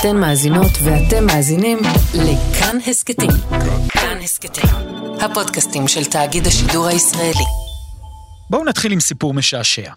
[0.00, 1.78] אתן מאזינות ואתם מאזינים
[2.14, 3.30] לכאן הסכתים.
[3.88, 4.70] כאן הסכתים,
[5.20, 7.44] הפודקאסטים של תאגיד השידור הישראלי.
[8.50, 9.92] בואו נתחיל עם סיפור משעשע.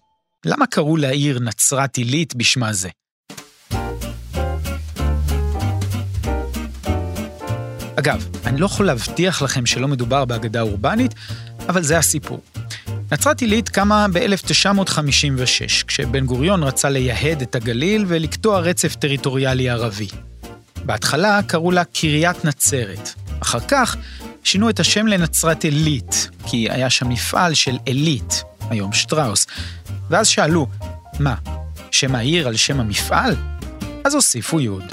[0.46, 2.90] למה קראו לעיר נצרת עילית בשמה זה?
[8.00, 11.16] אגב, אני לא יכול להבטיח לכם שלא מדובר באגדה אורבנית,
[11.70, 12.40] אבל זה הסיפור.
[13.12, 20.08] נצרת עילית קמה ב-1956, כשבן גוריון רצה לייהד את הגליל ולקטוע רצף טריטוריאלי ערבי.
[20.86, 23.10] בהתחלה קראו לה קריית נצרת.
[23.40, 23.96] אחר כך
[24.44, 29.48] שינו את השם לנצרת עילית, כי היה שם מפעל של עילית, היום שטראוס.
[30.10, 30.68] ואז שאלו,
[31.20, 31.36] מה,
[31.92, 33.36] שם העיר על שם המפעל?
[34.04, 34.84] אז הוסיפו יוד.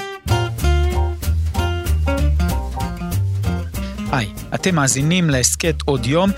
[4.12, 6.30] היי, אתם מאזינים להסכת עוד יום,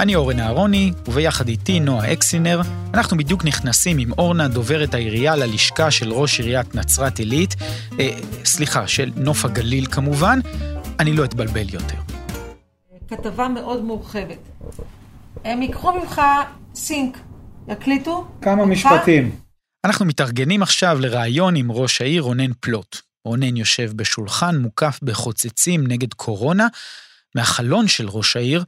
[0.00, 2.60] אני אורן אהרוני, וביחד איתי נועה אקסינר.
[2.94, 7.54] אנחנו בדיוק נכנסים עם אורנה, דוברת העירייה, ללשכה של ראש עיריית נצרת עילית,
[8.00, 10.38] אה, סליחה, של נוף הגליל כמובן.
[11.00, 11.96] אני לא אתבלבל יותר.
[13.08, 14.38] כתבה מאוד מורחבת.
[15.44, 16.20] הם ייקחו ממך
[16.74, 17.18] סינק,
[17.68, 18.26] יקליטו.
[18.42, 18.72] כמה אותך.
[18.72, 19.36] משפטים.
[19.84, 22.96] אנחנו מתארגנים עכשיו לראיון עם ראש העיר רונן פלוט.
[23.24, 26.66] רונן יושב בשולחן מוקף בחוצצים נגד קורונה.
[27.34, 28.64] מהחלון של ראש העיר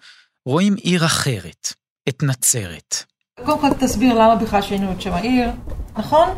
[0.48, 1.72] רואים עיר אחרת,
[2.08, 2.96] את נצרת.
[3.44, 5.48] קודם כל תסביר למה בכלל שינו את שם העיר,
[5.96, 6.28] נכון?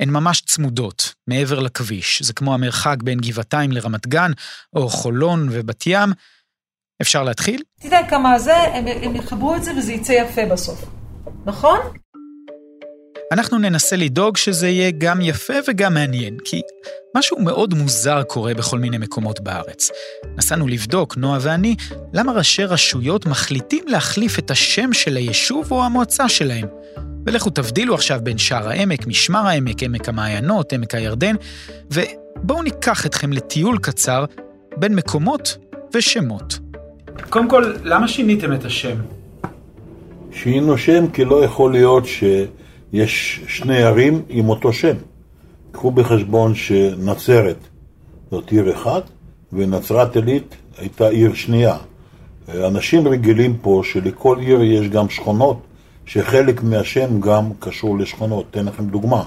[0.00, 2.22] הן ממש צמודות, מעבר לכביש.
[2.22, 4.30] זה כמו המרחק בין גבעתיים לרמת גן,
[4.76, 6.12] או חולון ובת ים.
[7.02, 7.62] אפשר להתחיל?
[7.80, 10.84] תדע כמה זה, הם, הם יחברו את זה וזה יצא יפה בסוף.
[11.44, 11.78] נכון?
[13.32, 16.60] אנחנו ננסה לדאוג שזה יהיה גם יפה וגם מעניין, כי
[17.16, 19.90] משהו מאוד מוזר קורה בכל מיני מקומות בארץ.
[20.36, 21.76] נסענו לבדוק, נועה ואני,
[22.12, 26.66] למה ראשי רשויות מחליטים להחליף את השם של היישוב או המועצה שלהם.
[27.26, 31.34] ולכו תבדילו עכשיו בין שער העמק, משמר העמק, עמק המעיינות, עמק הירדן,
[31.90, 34.24] ובואו ניקח אתכם לטיול קצר
[34.76, 35.56] בין מקומות
[35.94, 36.58] ושמות.
[37.28, 38.96] קודם כל, למה שיניתם את השם?
[40.32, 42.04] שינו שם כי לא יכול להיות
[42.90, 44.96] שיש שני ערים עם אותו שם.
[45.72, 47.56] קחו בחשבון שנצרת
[48.30, 49.02] זאת עיר אחת,
[49.52, 51.76] ונצרת עילית הייתה עיר שנייה.
[52.48, 55.60] אנשים רגילים פה שלכל עיר יש גם שכונות,
[56.06, 58.46] שחלק מהשם גם קשור לשכונות.
[58.50, 59.22] אתן לכם דוגמה,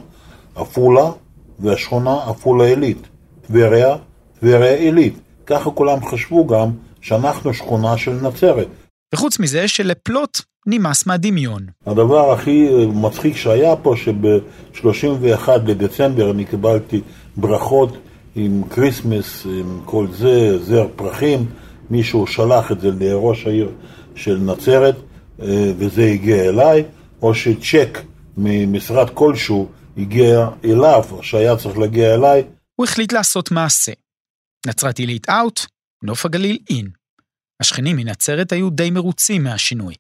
[0.56, 1.12] עפולה
[1.60, 3.08] והשכונה עפולה עילית,
[3.48, 3.96] טבריה,
[4.40, 5.14] טבריה עילית.
[5.46, 6.70] ככה כולם חשבו גם
[7.02, 8.68] שאנחנו שכונה של נצרת.
[9.14, 11.66] וחוץ מזה שלפלוט נמאס מהדמיון.
[11.86, 17.02] הדבר הכי מצחיק שהיה פה, שב-31 לדצמבר אני קיבלתי
[17.38, 17.98] ברכות
[18.36, 21.46] עם כריסמס, עם כל זה, זר פרחים,
[21.90, 23.72] מישהו שלח את זה לראש העיר
[24.16, 24.96] של נצרת,
[25.42, 26.84] אה, וזה הגיע אליי,
[27.22, 28.02] או שצ'ק
[28.38, 32.44] ממשרד כלשהו הגיע אליו, שהיה צריך להגיע אליי.
[32.76, 33.92] הוא החליט לעשות מעשה.
[34.68, 35.60] נצרת עילית out,
[36.04, 37.03] נוף הגליל in.
[37.64, 39.94] השכנים מנצרת היו די מרוצים מהשינוי.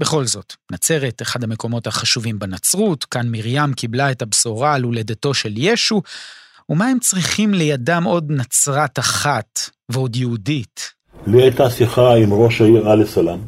[0.00, 5.52] בכל זאת, נצרת, אחד המקומות החשובים בנצרות, כאן מרים קיבלה את הבשורה על הולדתו של
[5.56, 6.02] ישו,
[6.68, 10.92] ומה הם צריכים לידם עוד נצרת אחת, ועוד יהודית?
[11.26, 13.38] לי הייתה שיחה עם ראש העיר עלי סלאם,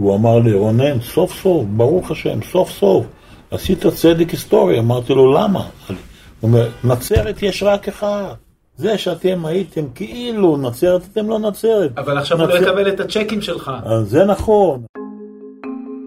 [0.00, 3.06] והוא אמר לי, רונן, סוף סוף, ברוך השם, סוף סוף,
[3.50, 4.78] עשית צדק היסטורי.
[4.78, 5.60] אמרתי לו, למה?
[5.60, 5.98] הוא
[6.42, 8.34] אומר, נצרת יש רק אחד.
[8.76, 11.98] זה שאתם הייתם כאילו נצרת, אתם לא נצרת.
[11.98, 13.70] אבל עכשיו הוא לא נצרת- יקבל את הצ'קים שלך.
[13.84, 14.80] אז זה נכון.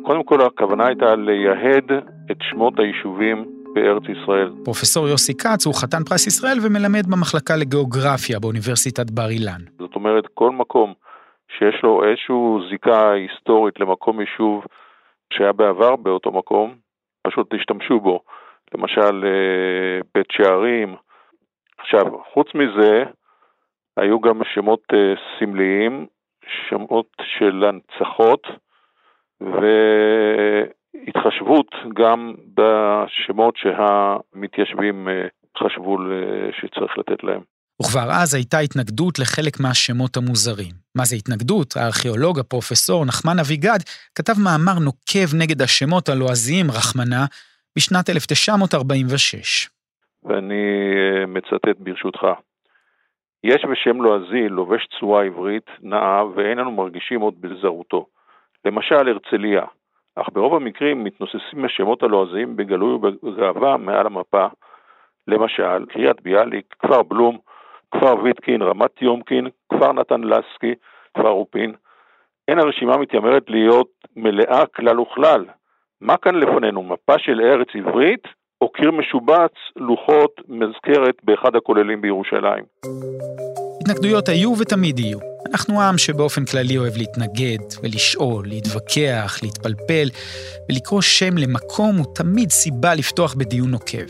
[0.05, 1.91] קודם כל הכוונה הייתה לייהד
[2.31, 4.51] את שמות היישובים בארץ ישראל.
[4.63, 9.61] פרופסור יוסי כץ הוא חתן פרס ישראל ומלמד במחלקה לגיאוגרפיה באוניברסיטת בר אילן.
[9.79, 10.93] זאת אומרת, כל מקום
[11.57, 12.35] שיש לו איזושהי
[12.71, 14.63] זיקה היסטורית למקום יישוב
[15.33, 16.75] שהיה בעבר באותו מקום,
[17.27, 18.19] פשוט תשתמשו בו.
[18.75, 20.95] למשל, אה, בית שערים.
[21.77, 22.03] עכשיו,
[22.33, 23.03] חוץ מזה,
[23.97, 26.05] היו גם שמות אה, סמליים,
[26.69, 28.47] שמות של הנצחות,
[31.01, 35.27] והתחשבות גם בשמות שהמתיישבים אה,
[35.57, 37.41] חשבו ל- שצריך לתת להם.
[37.81, 40.71] וכבר אז הייתה התנגדות לחלק מהשמות המוזרים.
[40.95, 41.77] מה זה התנגדות?
[41.77, 43.79] הארכיאולוג, הפרופסור נחמן אביגד,
[44.15, 47.25] כתב מאמר נוקב נגד השמות הלועזיים, רחמנא,
[47.77, 49.69] בשנת 1946.
[50.25, 50.63] ואני
[50.95, 52.27] אה, מצטט ברשותך.
[53.43, 58.05] יש בשם לועזי לובש צורה עברית נאה ואין אנו מרגישים עוד בזרותו.
[58.65, 59.65] למשל הרצליה,
[60.15, 64.47] אך ברוב המקרים מתנוססים השמות הלועזיים בגלוי ובגאווה מעל המפה.
[65.27, 67.37] למשל, קריית ביאליק, כפר בלום,
[67.91, 70.75] כפר ויטקין, רמת יומקין, כפר נתן לסקי,
[71.13, 71.73] כפר רופין.
[72.47, 75.45] אין הרשימה מתיימרת להיות מלאה כלל וכלל.
[76.01, 76.83] מה כאן לפנינו?
[76.83, 78.27] מפה של ארץ עברית
[78.61, 82.63] או קיר משובץ, לוחות, מזכרת באחד הכוללים בירושלים.
[83.81, 85.19] התנגדויות היו ותמיד יהיו.
[85.51, 90.07] אנחנו עם שבאופן כללי אוהב להתנגד ולשאול, להתווכח, להתפלפל,
[90.69, 94.07] ולקרוא שם למקום הוא תמיד סיבה לפתוח בדיון נוקב.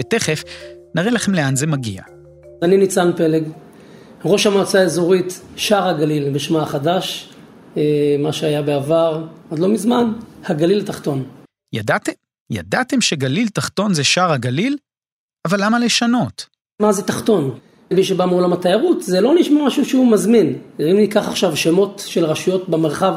[0.00, 0.42] ותכף
[0.94, 2.02] נראה לכם לאן זה מגיע.
[2.62, 3.44] אני ניצן פלג,
[4.24, 7.32] ראש המועצה האזורית שער הגליל בשמה החדש,
[7.76, 10.12] אה, מה שהיה בעבר, עד לא מזמן,
[10.44, 11.24] הגליל התחתון.
[11.72, 12.12] ידעתם?
[12.50, 14.76] ידעתם שגליל תחתון זה שער הגליל?
[15.46, 16.46] אבל למה לשנות?
[16.82, 17.58] מה זה תחתון?
[17.90, 20.58] מי שבא מעולם התיירות, זה לא נשמע משהו שהוא מזמין.
[20.80, 23.14] אם ניקח עכשיו שמות של רשויות במרחב,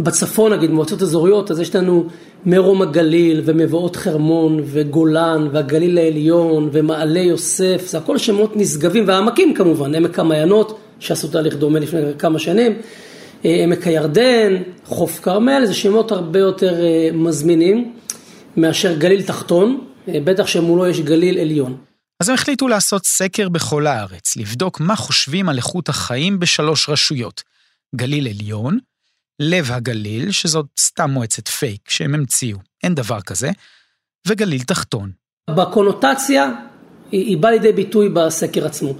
[0.00, 2.06] בצפון נגיד, מועצות אזוריות, אז יש לנו
[2.46, 9.94] מרום הגליל ומבואות חרמון וגולן והגליל העליון ומעלה יוסף, זה הכל שמות נשגבים, והעמקים כמובן,
[9.94, 12.72] עמק המעיינות, שעשו תהליך דומה לפני כמה שנים,
[13.44, 17.92] אה, עמק הירדן, חוף כרמל, זה שמות הרבה יותר אה, מזמינים
[18.56, 21.76] מאשר גליל תחתון, אה, בטח שמולו יש גליל עליון.
[22.20, 27.42] אז הם החליטו לעשות סקר בכל הארץ, לבדוק מה חושבים על איכות החיים בשלוש רשויות.
[27.96, 28.78] גליל עליון,
[29.40, 33.50] לב הגליל, שזאת סתם מועצת פייק שהם המציאו, אין דבר כזה,
[34.26, 35.10] וגליל תחתון.
[35.50, 36.50] בקונוטציה
[37.12, 38.94] היא, היא באה לידי ביטוי בסקר עצמו.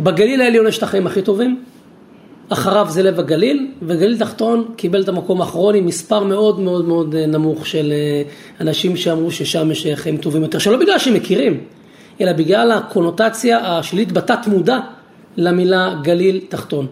[0.00, 1.64] בגליל העליון יש את החיים הכי טובים,
[2.48, 7.14] אחריו זה לב הגליל, וגליל תחתון קיבל את המקום האחרון עם מספר מאוד מאוד מאוד
[7.14, 8.22] אה, נמוך של אה,
[8.60, 11.60] אנשים שאמרו ששם יש חיים טובים יותר, שלא בגלל שהם מכירים,
[12.20, 14.78] אלא בגלל הקונוטציה השלילית בתת מודע
[15.36, 16.86] למילה גליל תחתון.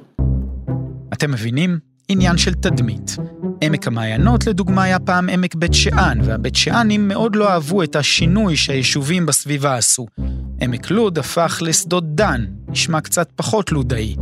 [1.12, 1.78] אתם מבינים?
[2.08, 3.16] עניין של תדמית.
[3.60, 8.56] עמק המעיינות לדוגמה היה פעם עמק בית שאן, והבית שאנים מאוד לא אהבו את השינוי
[8.56, 10.06] שהיישובים בסביבה עשו.
[10.60, 14.14] עמק לוד הפך לשדות דן, נשמע קצת פחות לודאי.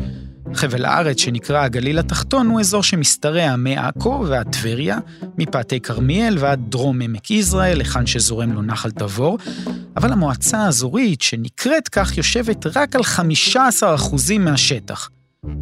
[0.55, 4.99] חבל הארץ שנקרא הגליל התחתון הוא אזור שמשתרע מעכו ועד טבריה,
[5.39, 9.39] מפאתי כרמיאל ועד דרום עמק יזרעאל, היכן שזורם לו נחל תבור,
[9.97, 13.03] אבל המועצה האזורית שנקראת כך יושבת רק על
[13.83, 15.11] 15% מהשטח.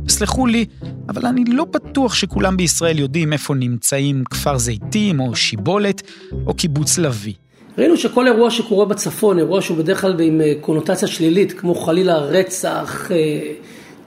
[0.09, 0.67] סלחו לי,
[1.09, 6.03] אבל אני לא בטוח שכולם בישראל יודעים איפה נמצאים כפר זיתים או שיבולת
[6.47, 7.35] או קיבוץ לביא.
[7.79, 12.19] ראינו שכל אירוע שקורה בצפון, אירוע שהוא בדרך כלל עם אה, קונוטציה שלילית, כמו חלילה
[12.19, 13.17] רצח, אה,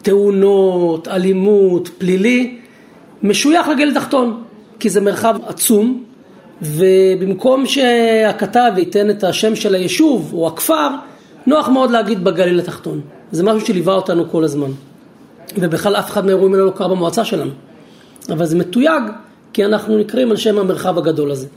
[0.05, 2.57] תאונות, אלימות, פלילי,
[3.23, 4.43] משוייך לגל תחתון,
[4.79, 6.03] כי זה מרחב עצום,
[6.61, 10.87] ובמקום שהכתב ייתן את השם של היישוב או הכפר,
[11.47, 13.01] נוח מאוד להגיד בגליל התחתון.
[13.31, 14.71] זה משהו שליווה אותנו כל הזמן.
[15.57, 17.51] ובכלל אף אחד מהאירועים האלה לא קרה במועצה שלנו.
[18.29, 19.03] אבל זה מתויג,
[19.53, 21.47] כי אנחנו נקראים על שם המרחב הגדול הזה.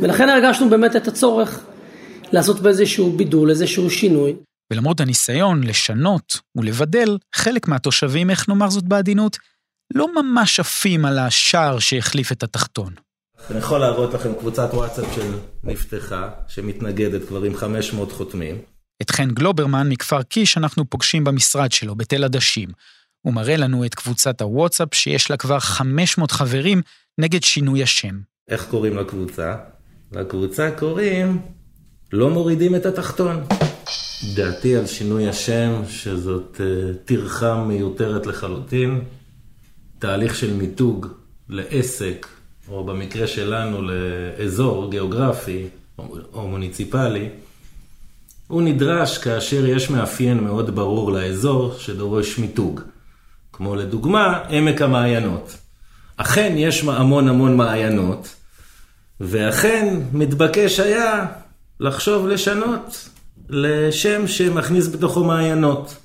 [0.00, 1.60] ולכן הרגשנו באמת את הצורך
[2.32, 4.34] לעשות באיזשהו בידול, איזשהו שינוי.
[4.72, 9.38] ולמרות הניסיון לשנות ולבדל, חלק מהתושבים, איך נאמר זאת בעדינות,
[9.94, 12.94] לא ממש עפים על השער שהחליף את התחתון.
[13.50, 18.58] אני יכול להראות לכם קבוצת וואטסאפ שנפתחה, שמתנגדת כבר עם 500 חותמים.
[19.02, 22.68] את חן גלוברמן מכפר קיש אנחנו פוגשים במשרד שלו, בתל עדשים.
[23.22, 26.82] הוא מראה לנו את קבוצת הוואטסאפ שיש לה כבר 500 חברים
[27.18, 28.20] נגד שינוי השם.
[28.48, 29.56] איך קוראים לקבוצה?
[30.12, 31.42] לקבוצה קוראים
[32.12, 33.44] לא מורידים את התחתון.
[34.24, 39.00] דעתי על שינוי השם, שזאת uh, טרחה מיותרת לחלוטין,
[39.98, 41.06] תהליך של מיתוג
[41.48, 42.26] לעסק,
[42.68, 45.68] או במקרה שלנו לאזור גיאוגרפי
[45.98, 47.28] או, או מוניציפלי,
[48.46, 52.80] הוא נדרש כאשר יש מאפיין מאוד ברור לאזור שדורש מיתוג.
[53.52, 55.56] כמו לדוגמה עמק המעיינות.
[56.16, 58.34] אכן יש המון המון מעיינות,
[59.20, 61.26] ואכן מתבקש היה
[61.80, 63.08] לחשוב לשנות
[63.48, 65.96] לשם שמכניס בתוכו מעיינות.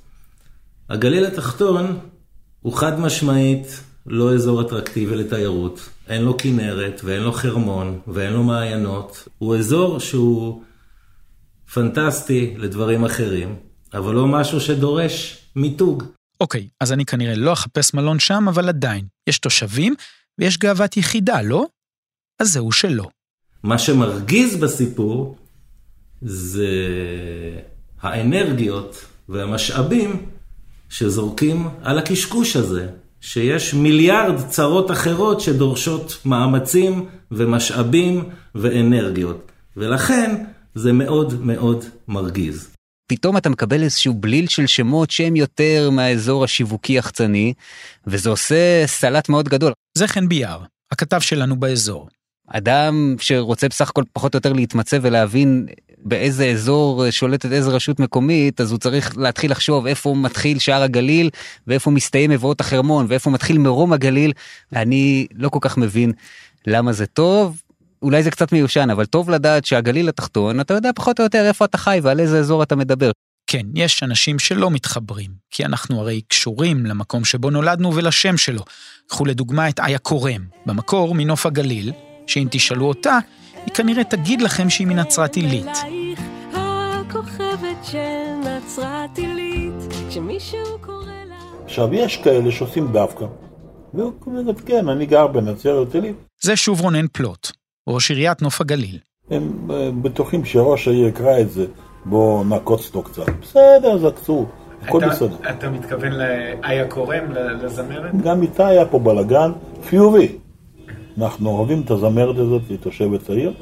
[0.90, 2.00] הגליל התחתון
[2.62, 5.90] הוא חד משמעית לא אזור אטרקטיבי לתיירות.
[6.08, 9.28] אין לו כנרת ואין לו חרמון ואין לו מעיינות.
[9.38, 10.64] הוא אזור שהוא
[11.74, 13.56] פנטסטי לדברים אחרים,
[13.94, 16.04] אבל לא משהו שדורש מיתוג.
[16.40, 19.96] אוקיי, אז אני כנראה לא אחפש מלון שם, אבל עדיין, יש תושבים
[20.40, 21.66] ויש גאוות יחידה, לא?
[22.40, 23.08] אז זהו שלא.
[23.64, 25.38] מה שמרגיז בסיפור
[26.22, 26.68] זה
[28.02, 30.26] האנרגיות והמשאבים
[30.90, 32.88] שזורקים על הקשקוש הזה,
[33.22, 39.52] שיש מיליארד צרות אחרות שדורשות מאמצים ומשאבים ואנרגיות.
[39.78, 40.36] ולכן
[40.76, 42.70] זה מאוד מאוד מרגיז.
[43.08, 47.54] פתאום אתה מקבל איזשהו בליל של שמות שהם יותר מהאזור השיווקי יחצני,
[48.08, 49.72] וזה עושה סלט מאוד גדול.
[49.98, 50.60] זה חן ביאר,
[50.92, 52.10] הכתב שלנו באזור.
[52.48, 55.68] אדם שרוצה בסך הכל פחות או יותר להתמצא ולהבין
[56.06, 61.30] באיזה אזור שולטת איזה רשות מקומית, אז הוא צריך להתחיל לחשוב איפה מתחיל שער הגליל,
[61.68, 64.32] ואיפה מסתיים מבואות החרמון, ואיפה מתחיל מרום הגליל.
[64.76, 66.12] אני לא כל כך מבין
[66.68, 67.62] למה זה טוב,
[68.02, 71.66] אולי זה קצת מיושן, אבל טוב לדעת שהגליל התחתון, אתה יודע פחות או יותר איפה
[71.66, 73.12] אתה חי ועל איזה אזור אתה מדבר.
[73.48, 78.64] כן, יש אנשים שלא מתחברים, כי אנחנו הרי קשורים למקום שבו נולדנו ולשם שלו.
[79.08, 81.92] קחו לדוגמה את איה קורם, במקור מנוף הגליל,
[82.28, 83.18] שאם תשאלו אותה,
[83.66, 85.66] היא כנראה תגיד לכם שהיא מנצרת עילית.
[91.66, 93.26] עכשיו, יש כאלה שעושים דווקא.
[94.48, 96.16] וכן, אני גר בנצרת עילית.
[96.42, 97.52] זה שוב רונן פלוט,
[97.90, 98.98] ראש עיריית נוף הגליל.
[99.30, 99.52] הם
[100.02, 101.66] בטוחים שראש העיר יקרא את זה,
[102.06, 103.24] בואו נעקוץ אותו קצת.
[103.42, 104.46] בסדר, זקצו,
[104.82, 105.36] הכל אתה- בסדר.
[105.50, 107.32] אתה מתכוון לאיה קורם,
[107.64, 108.16] לזמרת?
[108.24, 109.52] גם איתה היה פה בלאגן
[109.90, 110.38] חיובי.
[111.18, 113.54] אנחנו אוהבים את הזמרת הזאת, היא תושבת העיר,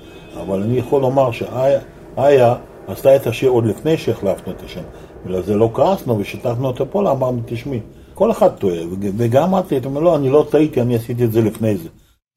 [0.41, 2.55] אבל אני יכול לומר שאיה
[2.87, 4.83] עשתה את השיר עוד לפני שהחלפנו את השם.
[5.25, 7.79] בגלל זה לא כעסנו ושיתפנו אותה פה, אמרנו, תשמעי,
[8.13, 11.31] כל אחד טועה, וג- וגם את, אתה אומר, לא, אני לא טעיתי, אני עשיתי את
[11.31, 11.89] זה לפני זה.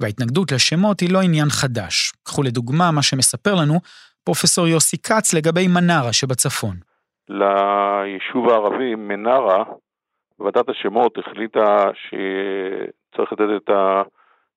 [0.02, 2.12] וההתנגדות לשמות היא לא עניין חדש.
[2.22, 3.74] קחו לדוגמה מה שמספר לנו
[4.24, 6.76] פרופסור יוסי כץ לגבי מנרה שבצפון.
[7.28, 9.64] ליישוב הערבי מנרה,
[10.38, 13.70] ועדת השמות החליטה שצריך לתת את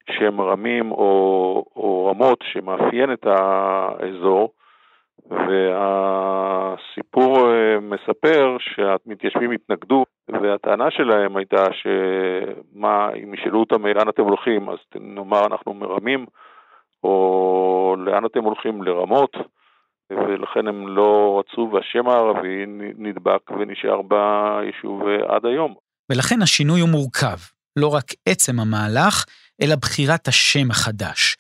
[0.10, 4.54] השם רמים או, או רמות שמאפיין את האזור,
[5.30, 14.70] והסיפור אה, מספר שהמתיישבים התנגדו, והטענה שלהם הייתה שמה, אם ישאלו אותם לאן אתם הולכים,
[14.70, 16.26] אז נאמר אנחנו מרמים,
[17.04, 18.84] או לאן אתם הולכים?
[18.84, 19.32] לרמות,
[20.12, 22.66] ולכן הם לא רצו, והשם הערבי
[22.98, 25.74] נדבק ונשאר ביישוב אה, עד היום.
[26.12, 27.38] ולכן השינוי הוא מורכב,
[27.76, 29.26] לא רק עצם המהלך,
[29.62, 31.38] אלא בחירת השם החדש.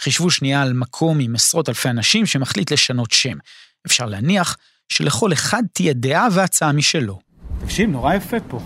[0.00, 3.38] חישבו שנייה על מקום עם עשרות אלפי אנשים שמחליט לשנות שם.
[3.86, 4.56] אפשר להניח
[4.88, 7.18] שלכל אחד תהיה דעה והצעה משלו.
[7.60, 8.60] תקשיב, נורא יפה פה.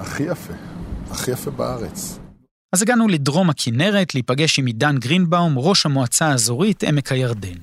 [0.00, 0.52] הכי יפה,
[1.10, 2.18] הכי יפה בארץ.
[2.72, 7.58] אז הגענו לדרום הכנרת להיפגש עם עידן גרינבאום, ראש המועצה האזורית עמק הירדן.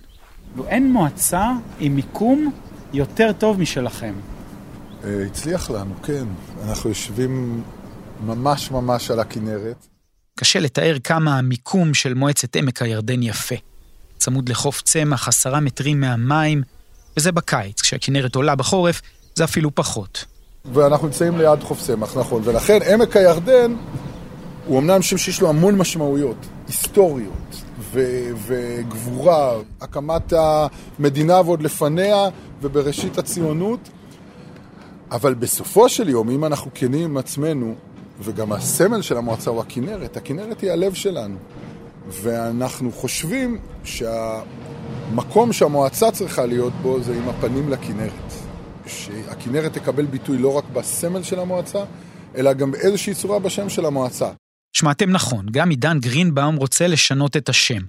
[0.68, 1.48] אין מועצה
[1.80, 2.52] עם מיקום
[2.94, 4.14] יותר טוב משלכם.
[5.04, 6.26] אה, הצליח לנו, כן.
[6.64, 7.64] אנחנו יושבים
[8.26, 9.88] ממש ממש על הכנרת.
[10.36, 13.56] קשה לתאר כמה המיקום של מועצת עמק הירדן יפה.
[14.18, 16.64] צמוד לחוף צמח, עשרה מטרים מהמים,
[17.18, 19.02] וזה בקיץ, כשהכנרת עולה בחורף,
[19.36, 20.26] זה אפילו פחות.
[20.74, 22.42] ואנחנו נמצאים ליד חוף צמח, נכון.
[22.46, 23.76] ולכן עמק הירדן
[24.66, 32.30] הוא אמנם שם שיש לו המון משמעויות, היסטוריות ו- וגבורה, הקמת המדינה ועוד לפניה
[32.62, 33.90] ובראשית הציונות,
[35.12, 37.76] אבל בסופו של יום, אם אנחנו כנים עם עצמנו,
[38.20, 41.38] וגם הסמל של המועצה הוא הכנרת, הכנרת היא הלב שלנו.
[42.08, 48.34] ואנחנו חושבים שהמקום שהמועצה צריכה להיות בו זה עם הפנים לכנרת.
[48.88, 51.84] שהכנרת תקבל ביטוי לא רק בסמל של המועצה,
[52.36, 54.32] אלא גם באיזושהי צורה בשם של המועצה.
[54.74, 57.82] שמעתם נכון, גם עידן גרינבאום רוצה לשנות את השם.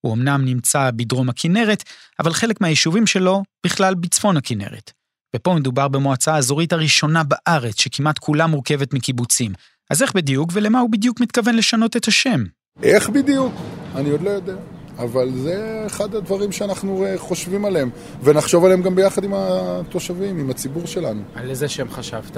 [0.00, 1.82] הוא אמנם נמצא בדרום הכנרת,
[2.18, 4.92] אבל חלק מהיישובים שלו בכלל בצפון הכנרת.
[5.36, 9.52] ופה מדובר במועצה האזורית הראשונה בארץ, שכמעט כולה מורכבת מקיבוצים.
[9.90, 12.44] אז איך בדיוק ולמה הוא בדיוק מתכוון לשנות את השם?
[12.82, 13.52] איך בדיוק?
[13.94, 14.54] אני עוד לא יודע.
[14.98, 17.90] אבל זה אחד הדברים שאנחנו אה, חושבים עליהם,
[18.22, 21.22] ונחשוב עליהם גם ביחד עם התושבים, עם הציבור שלנו.
[21.34, 22.36] על איזה שם חשבת?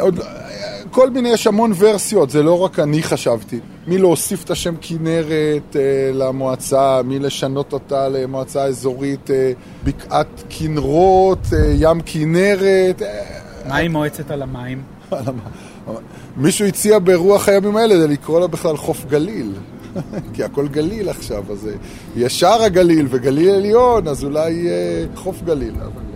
[0.00, 0.20] עוד,
[0.90, 3.60] כל מיני, יש המון ורסיות, זה לא רק אני חשבתי.
[3.86, 9.52] מי להוסיף את השם כנרת אה, למועצה, מי לשנות אותה למועצה אזורית אה,
[9.84, 13.02] בקעת כנרות, אה, ים כנרת.
[13.02, 13.22] אה,
[13.68, 14.82] מה עם מועצת על המים?
[16.36, 19.52] מישהו הציע ברוח הימים האלה זה לקרוא לה בכלל חוף גליל.
[20.34, 21.72] כי הכל גליל עכשיו, אז אה,
[22.16, 25.74] יש שער הגליל וגליל עליון, אז אולי יהיה חוף גליל.
[25.80, 26.07] אבל...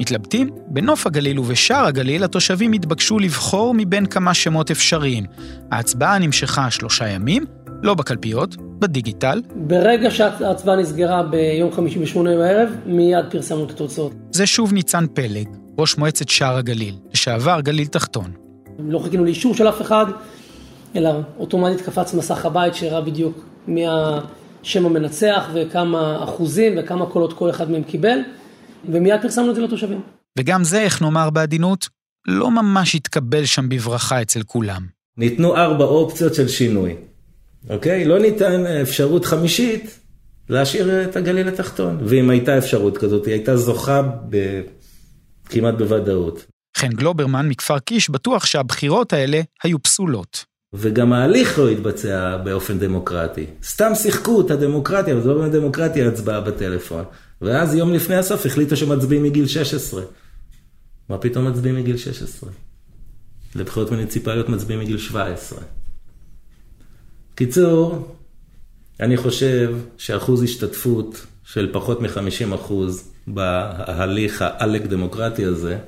[0.00, 0.50] מתלבטים?
[0.66, 5.24] בנוף הגליל ובשער הגליל התושבים התבקשו לבחור מבין כמה שמות אפשריים.
[5.70, 7.44] ההצבעה נמשכה שלושה ימים,
[7.82, 9.42] לא בקלפיות, בדיגיטל.
[9.54, 14.12] ברגע שההצבעה נסגרה ביום חמישי בשמונה בערב, מיד פרסמנו את התוצאות.
[14.30, 18.30] זה שוב ניצן פלג, ראש מועצת שער הגליל, לשעבר גליל תחתון.
[18.78, 20.06] לא חיכינו לאישור של אף אחד,
[20.96, 27.50] אלא אוטומטית קפץ מסך הבית שהראה בדיוק מי השם המנצח וכמה אחוזים וכמה קולות כל
[27.50, 28.18] אחד מהם קיבל,
[28.88, 30.00] ומיד פרסמנו את זה לתושבים.
[30.38, 31.88] וגם זה, איך נאמר בעדינות,
[32.26, 34.86] לא ממש התקבל שם בברכה אצל כולם.
[35.16, 36.96] ניתנו ארבע אופציות של שינוי,
[37.70, 38.04] אוקיי?
[38.04, 39.98] לא ניתן אפשרות חמישית
[40.48, 41.98] להשאיר את הגליל התחתון.
[42.04, 44.60] ואם הייתה אפשרות כזאת, היא הייתה זוכה ב...
[45.48, 46.46] כמעט בוודאות.
[46.76, 50.44] חן גלוברמן מכפר קיש בטוח שהבחירות האלה היו פסולות.
[50.74, 53.46] וגם ההליך לא התבצע באופן דמוקרטי.
[53.62, 57.04] סתם שיחקו את הדמוקרטיה, אבל זה לא באמת דמוקרטיה הצבעה בטלפון.
[57.42, 60.02] ואז יום לפני הסוף החליטו שמצביעים מגיל 16.
[61.08, 62.50] מה פתאום מצביעים מגיל 16?
[63.54, 65.58] לבחירות מוניציפליות מצביעים מגיל 17.
[67.34, 68.14] קיצור,
[69.00, 72.72] אני חושב שאחוז השתתפות של פחות מ-50%
[73.26, 75.78] בהליך העלק דמוקרטי הזה,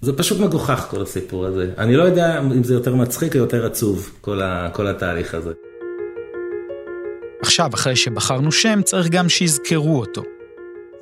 [0.00, 1.72] זה פשוט מגוחך כל הסיפור הזה.
[1.78, 5.52] אני לא יודע אם זה יותר מצחיק או יותר עצוב, כל, ה, כל התהליך הזה.
[7.42, 10.22] עכשיו, אחרי שבחרנו שם, צריך גם שיזכרו אותו.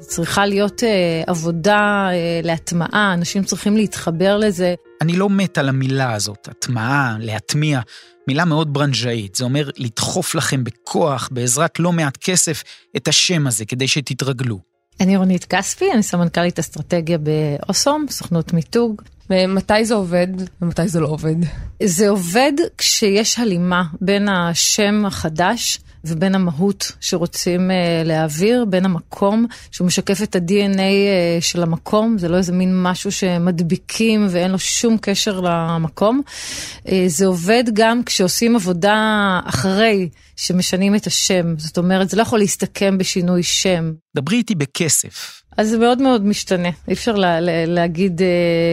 [0.03, 4.75] צריכה להיות אה, עבודה אה, להטמעה, אנשים צריכים להתחבר לזה.
[5.01, 7.81] אני לא מת על המילה הזאת, הטמעה, להטמיע,
[8.29, 9.35] מילה מאוד ברנז'אית.
[9.35, 12.63] זה אומר לדחוף לכם בכוח, בעזרת לא מעט כסף,
[12.97, 14.59] את השם הזה, כדי שתתרגלו.
[15.01, 19.03] אני רונית כספי, אני סמנכ"לית אסטרטגיה באוסום, סוכנות מיתוג.
[19.31, 20.27] ומתי זה עובד
[20.63, 21.35] ומתי זה לא עובד?
[21.83, 29.87] זה עובד כשיש הלימה בין השם החדש ובין המהות שרוצים uh, להעביר, בין המקום, שהוא
[29.87, 34.97] משקף את ה-DNA אה, של המקום, זה לא איזה מין משהו שמדביקים ואין לו שום
[35.01, 36.21] קשר למקום.
[36.79, 42.39] Uh, זה עובד גם כשעושים עבודה אחרי שמשנים את השם, זאת אומרת, זה לא יכול
[42.39, 43.93] להסתכם בשינוי שם.
[44.17, 45.42] דברי איתי בכסף.
[45.57, 48.25] אז זה מאוד מאוד משתנה, אי אפשר לה, לה, להגיד uh,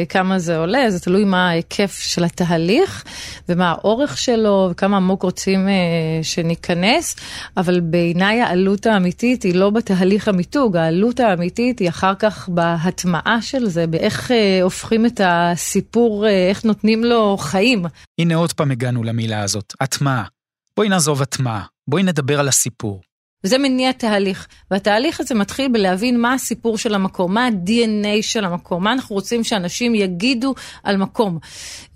[0.09, 3.03] כמה זה עולה, זה תלוי מה ההיקף של התהליך
[3.49, 5.71] ומה האורך שלו וכמה עמוק רוצים uh,
[6.23, 7.15] שניכנס,
[7.57, 13.69] אבל בעיניי העלות האמיתית היא לא בתהליך המיתוג, העלות האמיתית היא אחר כך בהטמעה של
[13.69, 14.33] זה, באיך uh,
[14.63, 17.85] הופכים את הסיפור, uh, איך נותנים לו חיים.
[18.19, 20.23] הנה עוד פעם הגענו למילה הזאת, הטמעה.
[20.77, 23.01] בואי נעזוב הטמעה, בואי נדבר על הסיפור.
[23.43, 28.83] וזה מניע תהליך, והתהליך הזה מתחיל בלהבין מה הסיפור של המקום, מה ה-DNA של המקום,
[28.83, 31.39] מה אנחנו רוצים שאנשים יגידו על מקום.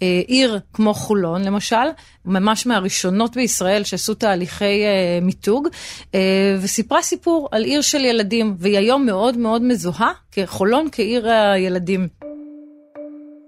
[0.02, 1.86] אה, עיר כמו חולון למשל,
[2.26, 5.68] ממש מהראשונות בישראל שעשו תהליכי אה, מיתוג,
[6.16, 12.08] אה, וסיפרה סיפור על עיר של ילדים, והיא היום מאוד מאוד מזוהה כחולון כעיר הילדים.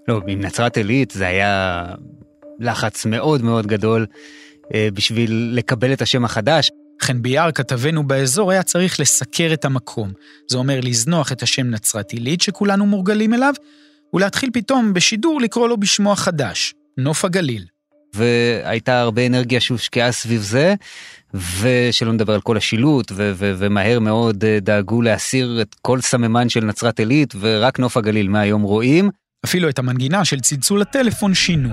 [0.08, 1.86] לא, עם נצרת עילית זה היה
[2.60, 4.06] לחץ מאוד מאוד גדול
[4.94, 6.72] בשביל לקבל את השם החדש.
[7.06, 10.12] חן ביאר, כתבנו באזור, היה צריך לסקר את המקום.
[10.52, 13.54] זה אומר לזנוח את השם נצרת עילית שכולנו מורגלים אליו,
[14.14, 17.66] ולהתחיל פתאום בשידור לקרוא לו בשמו החדש, נוף הגליל.
[18.14, 20.76] והייתה הרבה אנרגיה שהושקעה סביב זה,
[21.34, 26.50] ושלא נדבר על כל השילוט, ו- ו- ומהר מאוד אה, דאגו להסיר את כל סממן
[26.50, 29.10] של נצרת עילית, ורק נוף הגליל מהיום רואים.
[29.46, 31.70] אפילו את המנגינה של צלצול הטלפון שינו.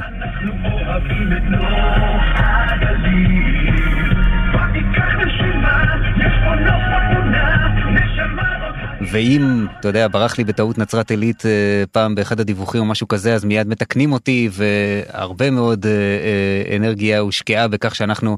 [9.13, 13.35] ואם, אתה יודע, ברח לי בטעות נצרת עילית אה, פעם באחד הדיווחים או משהו כזה,
[13.35, 18.37] אז מיד מתקנים אותי, והרבה מאוד אה, אה, אנרגיה הושקעה בכך שאנחנו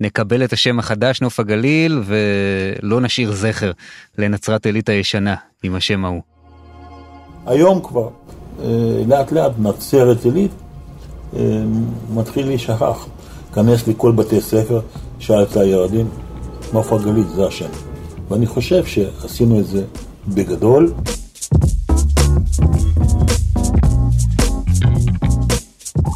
[0.00, 3.70] נקבל את השם החדש, נוף הגליל, ולא נשאיר זכר
[4.18, 6.22] לנצרת עילית הישנה עם השם ההוא.
[7.46, 8.08] היום כבר,
[9.06, 10.50] לאט לאט נצרת עילית
[12.14, 13.06] מתחיל להישכח.
[13.54, 14.80] כנס לכל בתי ספר,
[15.18, 16.08] שאל את הילדים,
[16.72, 17.68] נוף הגליל זה השם.
[18.28, 19.84] ואני חושב שעשינו את זה
[20.28, 20.92] בגדול.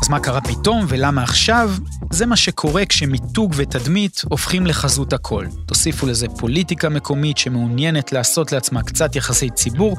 [0.03, 1.71] אז מה קרה פתאום ולמה עכשיו?
[2.11, 5.47] זה מה שקורה כשמיתוג ותדמית הופכים לחזות הכל.
[5.66, 9.97] תוסיפו לזה פוליטיקה מקומית שמעוניינת לעשות לעצמה קצת יחסי ציבור,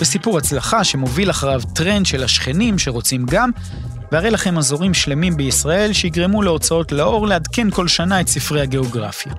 [0.00, 3.50] וסיפור הצלחה שמוביל אחריו טרנד של השכנים שרוצים גם,
[4.12, 9.32] והרי לכם אזורים שלמים בישראל שיגרמו להוצאות לאור לעדכן כל שנה את ספרי הגיאוגרפיה.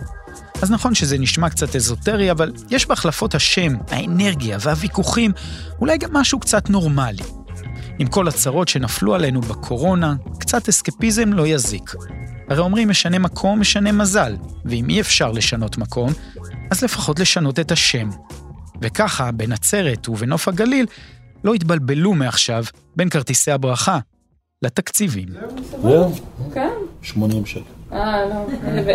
[0.62, 5.32] אז נכון שזה נשמע קצת אזוטרי, אבל יש בהחלפות השם, האנרגיה והוויכוחים,
[5.82, 7.24] אולי גם משהו קצת נורמלי.
[8.00, 11.93] עם כל הצרות שנפלו עלינו בקורונה, קצת אסקפיזם לא יזיק.
[12.50, 16.13] הרי אומרים משנה מקום, משנה מזל, ואם אי אפשר לשנות מקום,
[16.71, 18.10] אז לפחות לשנות את השם.
[18.82, 20.86] וככה, בנצרת ובנוף הגליל,
[21.43, 22.63] לא יתבלבלו מעכשיו
[22.95, 24.00] בין כרטיסי הברכה
[24.62, 25.28] לתקציבים.
[25.82, 26.15] זהו?
[26.54, 26.74] כן.
[27.02, 27.80] 80 שקל.
[27.93, 28.45] אה, לא,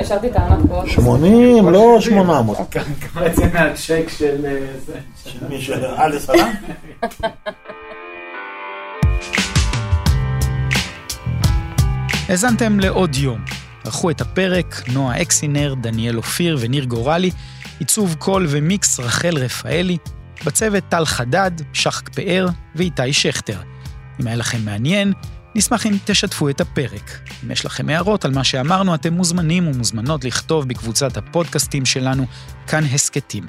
[0.01, 0.37] השארתי את
[0.69, 0.83] פה.
[0.87, 2.59] 80, לא 800.
[3.01, 4.99] כמה יצא מהצ'ק של אה, זה?
[5.25, 5.61] של מי?
[5.63, 6.47] של עלי סלאם?
[12.29, 13.41] האזנתם לעוד יום.
[13.85, 17.31] ערכו את הפרק נועה אקסינר, דניאל אופיר וניר גורלי,
[17.79, 19.97] עיצוב קול ומיקס רחל רפאלי,
[20.47, 23.59] בצוות טל חדד, שחק פאר ואיתי שכטר.
[24.21, 25.13] אם היה לכם מעניין,
[25.57, 27.19] נשמח אם תשתפו את הפרק.
[27.45, 32.27] אם יש לכם הערות על מה שאמרנו, אתם מוזמנים ומוזמנות לכתוב בקבוצת הפודקאסטים שלנו,
[32.67, 33.47] כאן הסכתים.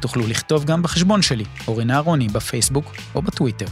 [0.00, 3.66] תוכלו לכתוב גם בחשבון שלי, אורן אהרוני, בפייסבוק או בטוויטר.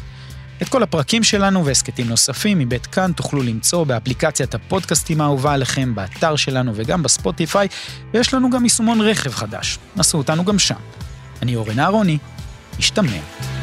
[0.63, 6.37] את כל הפרקים שלנו והסכתים נוספים מבית כאן תוכלו למצוא באפליקציית הפודקאסטים האהובה עליכם, באתר
[6.37, 7.69] שלנו וגם בספוטיפיי,
[8.15, 9.79] ויש לנו גם יישומון רכב חדש.
[9.97, 10.81] נסו אותנו גם שם.
[11.43, 12.19] אני אורן אהרוני,
[12.79, 13.56] משתמע.